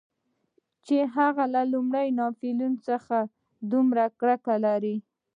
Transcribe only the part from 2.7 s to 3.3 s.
څخه